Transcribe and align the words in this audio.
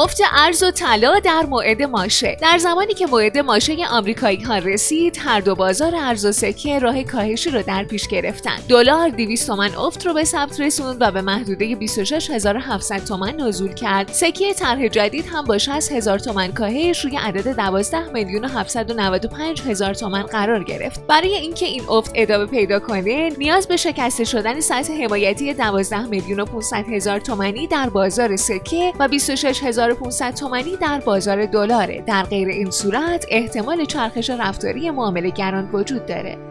افت 0.00 0.20
ارز 0.32 0.62
و 0.62 0.70
طلا 0.70 1.18
در 1.18 1.42
موعد 1.42 1.82
ماشه. 1.82 2.36
در 2.40 2.58
زمانی 2.58 2.94
که 2.94 3.06
موعد 3.06 3.38
ماشه 3.38 3.76
آمریکایی 3.90 4.42
ها 4.42 4.58
رسید 4.58 5.18
هر 5.24 5.40
دو 5.40 5.54
بازار 5.54 5.94
ارز 5.96 6.24
و 6.24 6.32
سکه 6.32 6.78
راه 6.78 7.02
کاهشی 7.02 7.50
رو 7.50 7.62
در 7.62 7.84
پیش 7.84 8.08
گرفتند 8.08 8.62
دلار 8.68 9.08
200 9.08 9.46
تومن 9.46 9.74
افت 9.74 10.06
رو 10.06 10.14
به 10.14 10.24
ثبت 10.24 10.60
رسوند 10.60 10.96
و 11.00 11.10
به 11.10 11.20
محدوده 11.20 11.74
26700 11.74 13.04
تومن 13.04 13.36
نزول 13.36 13.74
کرد. 13.74 14.12
سکه 14.12 14.54
طرح 14.54 14.88
جدید 14.88 15.26
هم 15.26 15.44
با 15.44 15.58
60000 15.58 16.18
تومن 16.18 16.52
کاهش 16.52 17.04
روی 17.04 17.16
عدد 17.16 17.56
12 17.56 18.12
میلیون 18.12 18.44
و 18.44 18.48
795 18.48 19.62
هزار 19.62 19.94
تومن 19.94 20.22
قرار 20.22 20.64
گرفت. 20.64 21.06
برای 21.06 21.34
اینکه 21.34 21.66
این 21.66 21.82
افت 21.88 22.12
ادامه 22.14 22.46
پیدا 22.46 22.78
کنه 22.78 23.28
نیاز 23.38 23.68
به 23.68 23.76
شکسته 23.76 24.24
شدن 24.24 24.60
سطح 24.60 24.92
حمایتی 25.04 25.54
12 25.54 26.02
میلیون 26.02 26.40
و 26.40 26.44
500 26.44 26.88
هزار 26.88 27.20
تومانی 27.20 27.66
در 27.66 27.88
بازار 27.88 28.36
سکه 28.36 28.92
و 28.98 29.08
26000 29.08 29.89
1500 29.90 30.34
تومانی 30.34 30.76
در 30.76 31.00
بازار 31.00 31.46
دلاره. 31.46 32.02
در 32.06 32.22
غیر 32.22 32.48
این 32.48 32.70
صورت 32.70 33.26
احتمال 33.28 33.84
چرخش 33.84 34.30
رفتاری 34.30 34.90
معامله 34.90 35.30
گران 35.30 35.70
وجود 35.72 36.06
داره. 36.06 36.49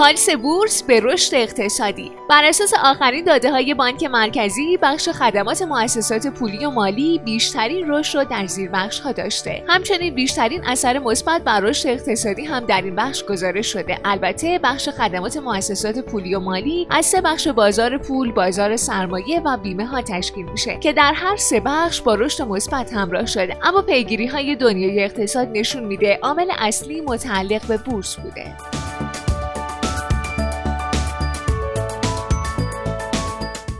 پالیس 0.00 0.30
بورس 0.30 0.82
به 0.82 1.00
رشد 1.02 1.34
اقتصادی. 1.34 2.12
بر 2.30 2.44
اساس 2.44 2.72
آخرین 2.84 3.24
داده 3.24 3.50
های 3.50 3.74
بانک 3.74 4.04
مرکزی 4.04 4.78
بخش 4.82 5.08
خدمات 5.08 5.62
مؤسسات 5.62 6.26
پولی 6.26 6.66
و 6.66 6.70
مالی 6.70 7.20
بیشترین 7.24 7.90
رشد 7.90 8.18
را 8.18 8.24
در 8.24 8.46
زیر 8.46 8.70
بخش 8.70 9.00
ها 9.00 9.12
داشته. 9.12 9.64
همچنین 9.68 10.14
بیشترین 10.14 10.64
اثر 10.66 10.98
مثبت 10.98 11.42
بر 11.42 11.60
رشد 11.60 11.88
اقتصادی 11.88 12.44
هم 12.44 12.60
در 12.60 12.82
این 12.82 12.96
بخش 12.96 13.24
گزارش 13.24 13.66
شده. 13.66 13.98
البته 14.04 14.60
بخش 14.62 14.88
خدمات 14.88 15.36
مؤسسات 15.36 15.98
پولی 15.98 16.34
و 16.34 16.40
مالی 16.40 16.86
از 16.90 17.06
سه 17.06 17.20
بخش 17.20 17.48
بازار 17.48 17.98
پول 17.98 18.32
بازار 18.32 18.76
سرمایه 18.76 19.40
و 19.40 19.56
بیمه 19.56 19.86
ها 19.86 20.02
تشکیل 20.02 20.46
میشه 20.50 20.78
که 20.78 20.92
در 20.92 21.12
هر 21.12 21.36
سه 21.36 21.60
بخش 21.60 22.00
با 22.00 22.14
رشد 22.14 22.42
مثبت 22.42 22.92
همراه 22.92 23.26
شده. 23.26 23.56
اما 23.62 23.82
پیگیری 23.82 24.26
های 24.26 24.56
دنیای 24.56 25.04
اقتصاد 25.04 25.48
نشون 25.52 25.84
میده 25.84 26.18
عامل 26.22 26.50
اصلی 26.58 27.00
متعلق 27.00 27.66
به 27.66 27.76
بورس 27.76 28.16
بوده. 28.16 28.79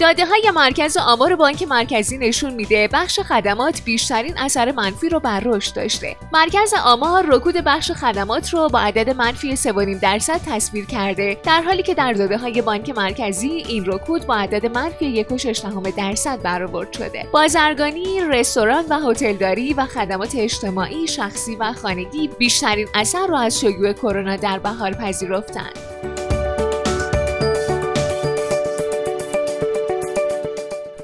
داده 0.00 0.26
های 0.26 0.50
مرکز 0.54 0.96
آمار 0.96 1.36
بانک 1.36 1.62
مرکزی 1.62 2.18
نشون 2.18 2.54
میده 2.54 2.88
بخش 2.92 3.20
خدمات 3.20 3.82
بیشترین 3.84 4.38
اثر 4.38 4.72
منفی 4.72 5.08
رو 5.08 5.20
بر 5.20 5.40
رشد 5.44 5.74
داشته. 5.74 6.16
مرکز 6.32 6.74
آمار 6.84 7.26
رکود 7.28 7.54
بخش 7.54 7.92
خدمات 7.92 8.54
رو 8.54 8.68
با 8.68 8.80
عدد 8.80 9.10
منفی 9.10 9.56
3.5 9.56 9.72
درصد 10.02 10.40
تصویر 10.46 10.86
کرده 10.86 11.36
در 11.44 11.62
حالی 11.62 11.82
که 11.82 11.94
در 11.94 12.12
داده 12.12 12.38
های 12.38 12.62
بانک 12.62 12.90
مرکزی 12.90 13.48
این 13.48 13.84
رکود 13.86 14.26
با 14.26 14.36
عدد 14.36 14.66
منفی 14.66 15.24
1.6 15.24 15.96
درصد 15.96 16.42
برآورد 16.42 16.92
شده. 16.92 17.26
بازرگانی، 17.32 18.20
رستوران 18.20 18.84
و 18.90 19.10
هتلداری 19.10 19.74
و 19.74 19.86
خدمات 19.86 20.34
اجتماعی، 20.34 21.08
شخصی 21.08 21.56
و 21.56 21.72
خانگی 21.72 22.28
بیشترین 22.28 22.88
اثر 22.94 23.26
را 23.26 23.40
از 23.40 23.60
شیوع 23.60 23.92
کرونا 23.92 24.36
در 24.36 24.58
بهار 24.58 24.92
پذیرفتند. 24.92 25.89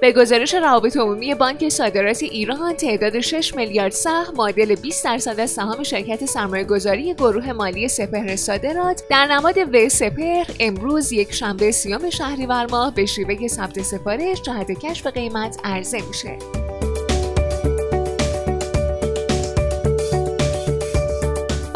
به 0.06 0.12
گزارش 0.12 0.54
روابط 0.54 0.96
عمومی 0.96 1.34
بانک 1.34 1.68
صادرات 1.68 2.22
ایران 2.22 2.74
تعداد 2.74 3.20
6 3.20 3.54
میلیارد 3.54 3.92
سهم 3.92 4.34
معادل 4.36 4.74
20 4.74 5.04
درصد 5.04 5.40
از 5.40 5.50
سهام 5.50 5.82
شرکت 5.82 6.24
سرمایه 6.24 6.64
گذاری 6.64 7.14
گروه 7.14 7.52
مالی 7.52 7.88
سپهر 7.88 8.36
صادرات 8.36 9.02
در 9.10 9.26
نماد 9.26 9.58
و 9.72 9.88
سپهر 9.88 10.46
امروز 10.60 11.12
یک 11.12 11.32
شنبه 11.32 11.70
سیام 11.70 12.10
شهریور 12.10 12.66
ماه 12.70 12.94
به 12.94 13.06
شیوه 13.06 13.48
ثبت 13.48 13.82
سفارش 13.82 14.42
جهت 14.42 14.70
کشف 14.70 15.06
قیمت 15.06 15.58
عرضه 15.64 16.02
میشه. 16.08 16.65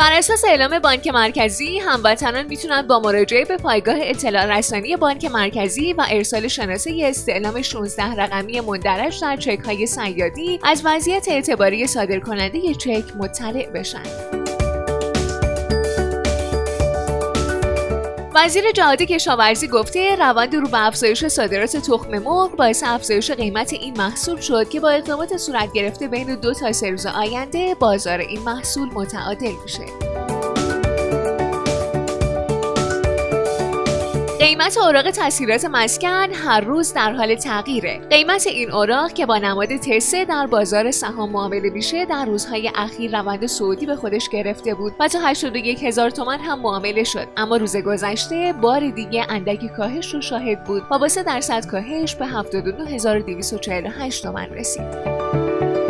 بر 0.01 0.13
اساس 0.13 0.45
اعلام 0.45 0.79
بانک 0.79 1.09
مرکزی 1.09 1.79
هموطنان 1.79 2.47
می‌تونن 2.47 2.83
با 2.83 3.01
مراجعه 3.01 3.45
به 3.45 3.57
پایگاه 3.57 3.97
اطلاع 4.01 4.59
رسانی 4.59 4.97
بانک 4.97 5.25
مرکزی 5.25 5.93
و 5.93 6.07
ارسال 6.11 6.49
شناسه 6.49 6.91
استعلام 7.05 7.63
16 7.63 8.03
رقمی 8.03 8.61
مندرج 8.61 9.21
در 9.21 9.37
چک 9.37 9.61
های 9.65 9.87
سیادی 9.87 10.61
از 10.65 10.83
وضعیت 10.85 11.29
اعتباری 11.29 11.87
صادرکننده 11.87 12.75
چک 12.75 13.05
مطلع 13.17 13.71
بشن. 13.71 14.40
وزیر 18.45 18.73
جهاد 18.73 19.03
کشاورزی 19.03 19.69
گفته 19.69 20.17
روند 20.17 20.57
رو 20.57 20.69
به 20.69 20.87
افزایش 20.87 21.27
صادرات 21.27 21.77
تخم 21.77 22.19
مرغ 22.19 22.57
باعث 22.57 22.83
افزایش 22.87 23.31
قیمت 23.31 23.73
این 23.73 23.99
محصول 23.99 24.41
شد 24.41 24.69
که 24.69 24.81
با 24.81 24.89
اقدامات 24.91 25.37
صورت 25.37 25.73
گرفته 25.73 26.09
بین 26.09 26.35
دو 26.35 26.55
تا 26.55 26.73
سه 26.73 26.91
روز 26.91 27.07
آینده 27.07 27.75
بازار 27.75 28.19
این 28.19 28.43
محصول 28.43 28.89
متعادل 28.95 29.53
میشه. 29.63 30.10
قیمت 34.41 34.79
اوراق 34.79 35.11
تسهیلات 35.11 35.65
مسکن 35.65 36.33
هر 36.33 36.61
روز 36.61 36.93
در 36.95 37.13
حال 37.13 37.35
تغییره. 37.35 38.01
قیمت 38.11 38.47
این 38.47 38.73
اوراق 38.73 39.13
که 39.13 39.27
با 39.27 39.39
نماد 39.39 39.77
تسه 39.77 40.25
در 40.25 40.47
بازار 40.47 40.91
سهام 40.91 41.31
معامله 41.31 41.71
میشه 41.71 42.05
در 42.05 42.25
روزهای 42.25 42.71
اخیر 42.75 43.19
روند 43.21 43.47
صعودی 43.47 43.87
به 43.87 43.97
خودش 43.97 44.29
گرفته 44.29 44.75
بود 44.75 44.93
و 45.01 45.09
تا 45.09 45.19
81 45.21 45.85
هزار 45.85 46.11
تومن 46.11 46.39
هم 46.39 46.61
معامله 46.61 47.05
شد 47.05 47.29
اما 47.37 47.57
روز 47.57 47.77
گذشته 47.77 48.55
بار 48.61 48.91
دیگه 48.91 49.27
اندکی 49.29 49.69
کاهش 49.69 50.15
رو 50.15 50.21
شاهد 50.21 50.65
بود 50.65 50.83
و 50.91 50.99
با 50.99 51.09
3 51.09 51.23
درصد 51.23 51.67
کاهش 51.67 52.15
به 52.15 52.27
72248 52.27 54.23
تومن 54.23 54.51
رسید. 54.51 55.90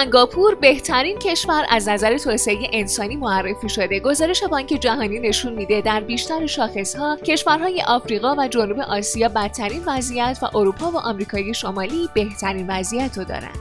سنگاپور 0.00 0.54
بهترین 0.54 1.18
کشور 1.18 1.66
از 1.68 1.88
نظر 1.88 2.18
توسعه 2.18 2.58
انسانی 2.72 3.16
معرفی 3.16 3.68
شده 3.68 4.00
گزارش 4.00 4.42
بانک 4.44 4.66
جهانی 4.66 5.18
نشون 5.18 5.52
میده 5.52 5.80
در 5.80 6.00
بیشتر 6.00 6.46
شاخصها 6.46 7.16
کشورهای 7.16 7.82
آفریقا 7.82 8.34
و 8.38 8.48
جنوب 8.48 8.80
آسیا 8.80 9.28
بدترین 9.28 9.82
وضعیت 9.86 10.38
و 10.42 10.56
اروپا 10.58 10.90
و 10.90 10.96
آمریکای 10.96 11.54
شمالی 11.54 12.08
بهترین 12.14 12.66
وضعیت 12.68 13.18
رو 13.18 13.24
دارند 13.24 13.58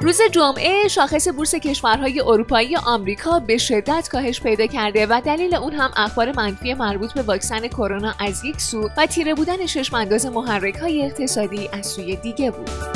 روز 0.00 0.20
جمعه 0.32 0.88
شاخص 0.88 1.28
بورس 1.28 1.54
کشورهای 1.54 2.20
اروپایی 2.20 2.76
آمریکا 2.76 3.38
به 3.38 3.56
شدت 3.56 4.08
کاهش 4.12 4.40
پیدا 4.40 4.66
کرده 4.66 5.06
و 5.06 5.20
دلیل 5.24 5.54
اون 5.54 5.72
هم 5.72 5.90
اخبار 5.96 6.32
منفی 6.32 6.74
مربوط 6.74 7.12
به 7.12 7.22
واکسن 7.22 7.68
کرونا 7.68 8.14
از 8.20 8.44
یک 8.44 8.60
سو 8.60 8.90
و 8.96 9.06
تیره 9.06 9.34
بودن 9.34 9.66
چشمانداز 9.66 10.26
محرک 10.26 10.76
های 10.76 11.02
اقتصادی 11.02 11.68
از 11.72 11.86
سوی 11.86 12.16
دیگه 12.16 12.50
بود. 12.50 12.95